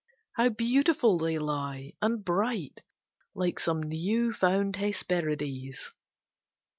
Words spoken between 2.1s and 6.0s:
bright, Like some new found Hesperides!